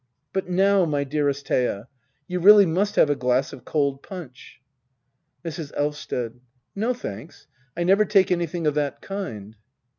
[0.33, 1.87] ]But now, my dearest rhea,
[2.27, 4.59] you really must have a glass of cold punch.
[5.45, 5.71] Mrs.
[5.77, 6.39] Elvsted.
[6.75, 7.45] No, thanks—
[7.77, 9.55] I never take anything of that kind.